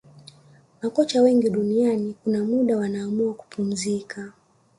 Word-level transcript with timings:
makocha 0.81 1.21
wengi 1.21 1.49
duniani 1.49 2.15
kuna 2.23 2.43
muda 2.43 2.77
wanaamua 2.77 3.33
kupumzika 3.33 4.33